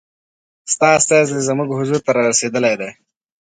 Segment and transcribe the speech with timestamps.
[0.73, 2.89] ستا استازی زموږ حضور ته را رسېدلی دی.